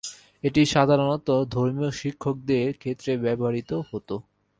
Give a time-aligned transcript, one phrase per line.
[0.43, 4.15] এটি সাধারণত ধর্মীয় শিক্ষকদের ক্ষেত্রে ব্যবহৃত হতো।